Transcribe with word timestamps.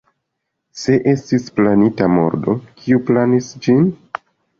Se 0.83 0.95
estis 1.11 1.43
planita 1.59 2.07
murdo, 2.13 2.55
kiu 2.79 3.03
planis 3.11 3.51
ĝin? 3.67 3.85